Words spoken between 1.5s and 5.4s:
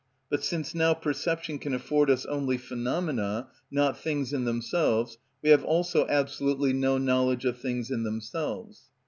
can afford us only phenomena, not things in themselves,